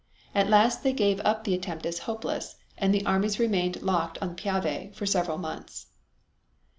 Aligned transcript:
At 0.33 0.49
last 0.49 0.81
they 0.81 0.93
gave 0.93 1.19
up 1.23 1.43
the 1.43 1.53
attempt 1.53 1.85
as 1.85 1.99
hopeless, 2.09 2.55
and 2.75 2.91
the 2.91 3.05
armies 3.05 3.37
remained 3.37 3.83
locked 3.83 4.17
on 4.19 4.29
the 4.29 4.33
Piave 4.33 4.95
for 4.95 5.05
several 5.05 5.37
months. 5.37 5.91